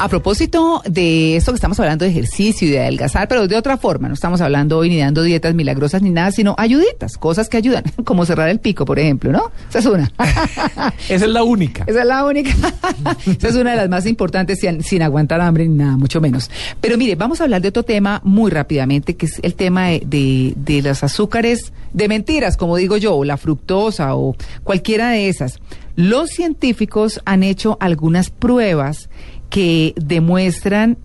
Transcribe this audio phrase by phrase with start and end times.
[0.00, 3.76] A propósito de esto que estamos hablando de ejercicio y de adelgazar, pero de otra
[3.76, 7.58] forma, no estamos hablando hoy ni dando dietas milagrosas ni nada, sino ayuditas, cosas que
[7.58, 9.50] ayudan, como cerrar el pico, por ejemplo, ¿no?
[9.68, 10.10] Esa es una.
[11.10, 11.84] Esa es la única.
[11.86, 12.50] Esa es la única.
[13.26, 16.50] Esa es una de las más importantes sin, sin, aguantar hambre ni nada, mucho menos.
[16.80, 20.02] Pero mire, vamos a hablar de otro tema muy rápidamente, que es el tema de,
[20.06, 25.28] de, de los azúcares de mentiras, como digo yo, o la fructosa o cualquiera de
[25.28, 25.60] esas.
[25.94, 29.10] Los científicos han hecho algunas pruebas
[29.50, 30.96] que demuestran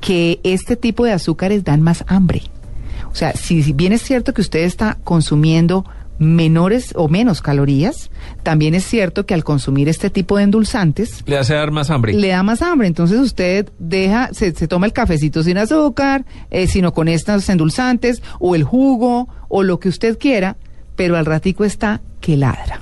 [0.00, 2.42] que este tipo de azúcares dan más hambre.
[3.10, 5.84] O sea, si, bien es cierto que usted está consumiendo
[6.18, 8.10] menores o menos calorías,
[8.42, 12.14] también es cierto que al consumir este tipo de endulzantes le hace dar más hambre.
[12.14, 16.66] Le da más hambre, entonces usted deja, se, se toma el cafecito sin azúcar, eh,
[16.66, 20.56] sino con estos endulzantes o el jugo o lo que usted quiera,
[20.94, 22.80] pero al ratico está que ladra.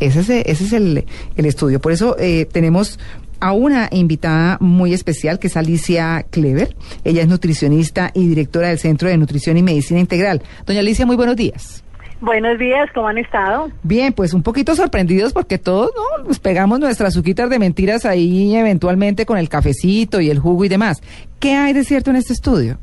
[0.00, 1.04] Ese es, ese es el,
[1.36, 1.80] el estudio.
[1.80, 2.98] Por eso eh, tenemos
[3.40, 6.76] a una invitada muy especial que es Alicia Clever.
[7.04, 10.42] Ella es nutricionista y directora del Centro de Nutrición y Medicina Integral.
[10.66, 11.84] Doña Alicia, muy buenos días.
[12.20, 13.70] Buenos días, ¿cómo han estado?
[13.84, 16.24] Bien, pues un poquito sorprendidos porque todos ¿no?
[16.24, 20.68] nos pegamos nuestras azuquitas de mentiras ahí eventualmente con el cafecito y el jugo y
[20.68, 21.00] demás.
[21.38, 22.78] ¿Qué hay de cierto en este estudio?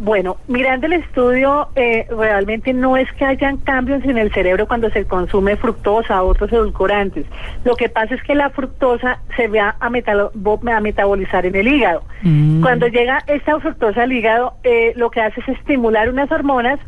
[0.00, 4.90] Bueno, mirando el estudio, eh, realmente no es que hayan cambios en el cerebro cuando
[4.90, 7.26] se consume fructosa o otros edulcorantes.
[7.64, 12.04] Lo que pasa es que la fructosa se va a, a metabolizar en el hígado.
[12.22, 12.62] Mm.
[12.62, 16.78] Cuando llega esta fructosa al hígado, eh, lo que hace es estimular unas hormonas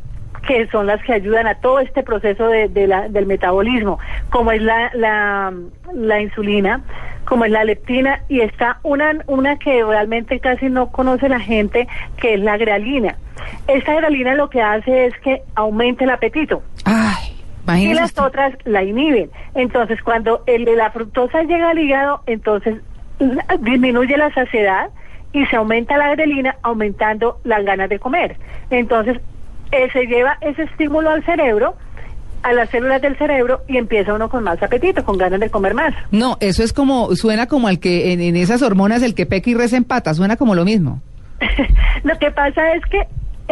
[0.47, 3.99] que son las que ayudan a todo este proceso de, de la, del metabolismo,
[4.31, 5.53] como es la, la,
[5.93, 6.83] la, insulina,
[7.31, 11.87] como es la leptina, y está una, una que realmente casi no conoce la gente,
[12.17, 13.19] que es la grelina.
[13.69, 16.61] Esta grelina lo que hace es que aumente el apetito.
[16.85, 17.37] Ay.
[17.79, 19.31] Y las otras la inhiben.
[19.55, 22.79] Entonces, cuando el de la fructosa llega al hígado, entonces
[23.61, 24.91] disminuye la saciedad
[25.33, 28.39] y se aumenta la grelina, aumentando las ganas de comer.
[28.71, 29.21] Entonces,
[29.71, 31.77] eh, se lleva ese estímulo al cerebro
[32.43, 35.75] a las células del cerebro y empieza uno con más apetito, con ganas de comer
[35.75, 35.95] más.
[36.11, 39.51] No, eso es como, suena como al que en, en esas hormonas el que peca
[39.51, 41.01] y reza empata, suena como lo mismo.
[42.03, 43.07] lo que pasa es que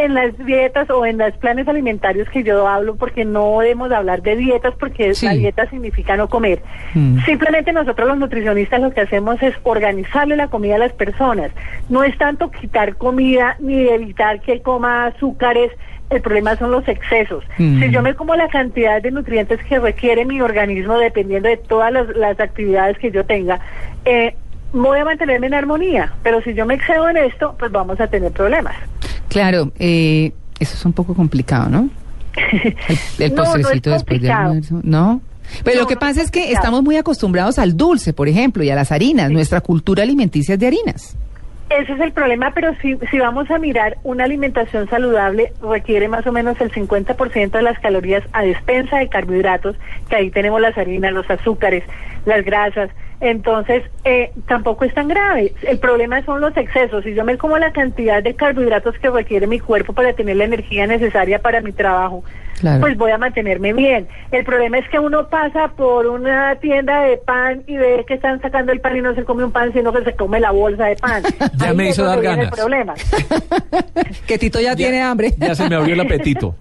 [0.05, 4.21] en las dietas o en los planes alimentarios que yo hablo, porque no debemos hablar
[4.21, 6.61] de dietas, porque la dieta significa no comer.
[6.93, 7.19] Mm.
[7.25, 11.51] Simplemente nosotros los nutricionistas lo que hacemos es organizarle la comida a las personas.
[11.89, 15.71] No es tanto quitar comida ni evitar que coma azúcares,
[16.09, 17.43] el problema son los excesos.
[17.57, 17.79] Mm.
[17.79, 21.91] Si yo me como la cantidad de nutrientes que requiere mi organismo, dependiendo de todas
[21.91, 23.59] las, las actividades que yo tenga,
[24.05, 24.35] eh,
[24.73, 26.13] voy a mantenerme en armonía.
[26.23, 28.75] Pero si yo me excedo en esto, pues vamos a tener problemas.
[29.29, 31.89] Claro, eh, eso es un poco complicado, ¿no?
[33.17, 35.21] El, postrecito después del almuerzo, ¿no?
[35.63, 38.75] Pero lo que pasa es que estamos muy acostumbrados al dulce, por ejemplo, y a
[38.75, 39.31] las harinas.
[39.31, 41.15] Nuestra cultura alimenticia es de harinas.
[41.69, 46.25] Ese es el problema, pero si, si vamos a mirar, una alimentación saludable requiere más
[46.25, 49.75] o menos el 50% de las calorías a despensa de carbohidratos,
[50.09, 51.83] que ahí tenemos las harinas, los azúcares,
[52.25, 52.89] las grasas.
[53.21, 55.53] Entonces, eh, tampoco es tan grave.
[55.61, 57.03] El problema son los excesos.
[57.03, 60.45] Si yo me como la cantidad de carbohidratos que requiere mi cuerpo para tener la
[60.45, 62.23] energía necesaria para mi trabajo,
[62.79, 64.07] pues voy a mantenerme bien.
[64.31, 68.41] El problema es que uno pasa por una tienda de pan y ve que están
[68.41, 70.85] sacando el pan y no se come un pan, sino que se come la bolsa
[70.85, 71.23] de pan.
[71.57, 72.45] ya me hizo dar ganas.
[72.45, 72.93] El problema.
[74.27, 75.33] que Tito ya, tiene hambre.
[75.37, 76.55] ya se me abrió el apetito.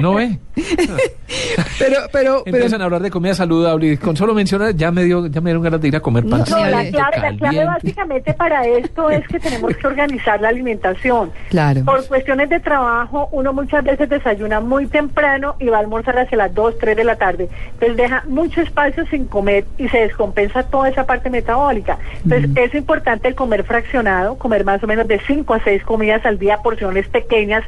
[0.00, 0.38] ¿No ve?
[1.78, 5.26] pero, pero, Empiezan a hablar de comida saludable y con solo mencionar ya me dio,
[5.26, 6.44] ya me dieron ganas de ir a comer pan.
[6.48, 11.30] No, la, clave, la clave básicamente para esto es que tenemos que organizar la alimentación.
[11.50, 11.84] Claro.
[11.84, 16.38] Por cuestiones de trabajo, uno muchas veces desayuna muy temprano y va a almorzar hacia
[16.38, 17.48] las 2, 3 de la tarde.
[17.72, 21.98] Entonces deja mucho espacio sin comer y se descompensa toda esa parte metabólica.
[22.22, 26.24] Entonces es importante el comer fraccionado, comer más o menos de 5 a 6 comidas
[26.24, 27.64] al día, porciones pequeñas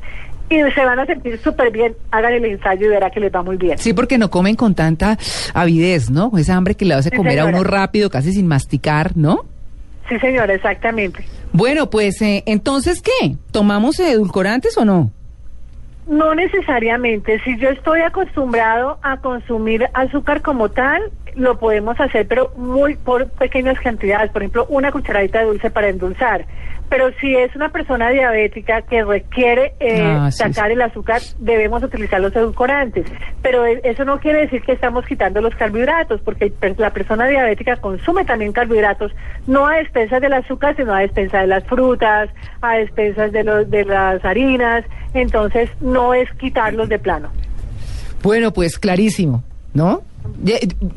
[0.49, 1.97] y se van a sentir súper bien.
[2.13, 3.77] Hagan el ensayo y verá que les va muy bien.
[3.77, 5.19] Sí, porque no comen con tanta
[5.53, 6.31] avidez, ¿no?
[6.39, 9.45] Esa hambre que le hace comer a uno rápido, casi sin masticar, ¿no?
[10.09, 11.27] Sí, señora, exactamente.
[11.53, 13.35] Bueno, pues eh, entonces, ¿qué?
[13.51, 15.11] ¿Tomamos edulcorantes o no?
[16.07, 17.41] No necesariamente.
[17.41, 21.03] Si yo estoy acostumbrado a consumir azúcar como tal,
[21.35, 24.31] lo podemos hacer, pero muy por pequeñas cantidades.
[24.31, 26.47] Por ejemplo, una cucharadita de dulce para endulzar.
[26.89, 30.73] Pero si es una persona diabética que requiere eh, Ah, sí, sacar sí.
[30.75, 33.07] el azúcar, debemos utilizar los edulcorantes.
[33.43, 37.77] Pero e- eso no quiere decir que estamos quitando los carbohidratos, porque la persona diabética
[37.77, 39.13] consume también carbohidratos,
[39.49, 42.31] no a expensas del azúcar, sino a expensas de las frutas,
[42.63, 44.85] a expensas de, los, de las harinas.
[45.13, 47.31] Entonces, no es quitarlos de plano.
[48.23, 49.43] Bueno, pues clarísimo,
[49.75, 50.03] ¿no?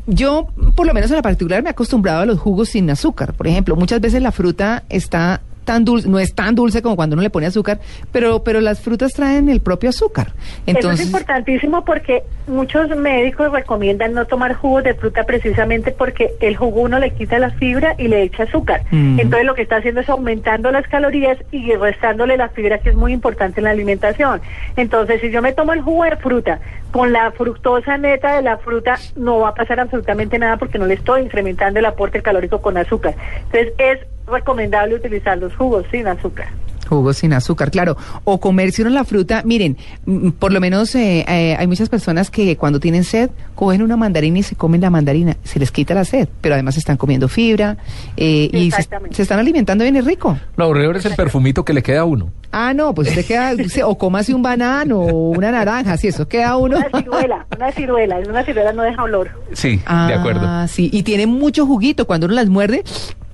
[0.06, 3.32] Yo, por lo menos en la particular, me he acostumbrado a los jugos sin azúcar.
[3.34, 5.40] Por ejemplo, muchas veces la fruta está
[5.70, 7.78] tan dulce, no es tan dulce como cuando uno le pone azúcar,
[8.10, 10.32] pero, pero las frutas traen el propio azúcar.
[10.66, 16.32] Eso Entonces, es importantísimo porque muchos médicos recomiendan no tomar jugos de fruta precisamente porque
[16.40, 18.82] el jugo uno le quita la fibra y le echa azúcar.
[18.90, 19.20] Mm.
[19.20, 22.96] Entonces lo que está haciendo es aumentando las calorías y restándole la fibra que es
[22.96, 24.40] muy importante en la alimentación.
[24.74, 26.58] Entonces si yo me tomo el jugo de fruta
[26.90, 30.86] con la fructosa neta de la fruta no va a pasar absolutamente nada porque no
[30.86, 33.14] le estoy incrementando el aporte calórico con azúcar.
[33.52, 34.00] Entonces es
[34.30, 36.48] recomendable utilizar los jugos sin azúcar.
[36.88, 37.96] Jugos sin azúcar, claro.
[38.24, 39.42] O comerse uno la fruta.
[39.44, 43.82] Miren, mm, por lo menos eh, eh, hay muchas personas que cuando tienen sed cogen
[43.82, 45.36] una mandarina y se comen la mandarina.
[45.44, 47.76] Se les quita la sed, pero además están comiendo fibra
[48.16, 50.36] eh, y se, están alimentando bien y rico.
[50.56, 52.32] Lo horrible es el perfumito que le queda a uno.
[52.50, 53.52] Ah, no, pues usted queda,
[53.86, 56.76] o cómase un banano o una naranja, si eso queda uno.
[56.78, 59.30] Una ciruela, una ciruela, una ciruela no deja olor.
[59.52, 60.66] Sí, Ah, de acuerdo.
[60.66, 62.04] sí, y tiene mucho juguito.
[62.08, 62.82] Cuando uno las muerde,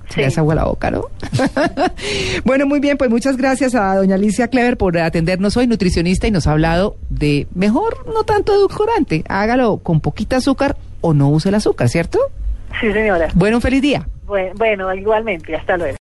[0.09, 0.39] se Sí.
[0.39, 1.05] agua la boca, ¿no?
[2.45, 6.31] bueno, muy bien, pues muchas gracias a doña Alicia Clever por atendernos hoy, nutricionista, y
[6.31, 9.23] nos ha hablado de mejor, no tanto edulcorante.
[9.27, 12.19] Hágalo con poquita azúcar o no use el azúcar, ¿cierto?
[12.79, 13.27] Sí, señora.
[13.33, 14.07] Bueno, un feliz día.
[14.25, 15.55] Bueno, bueno igualmente.
[15.55, 15.95] Hasta luego.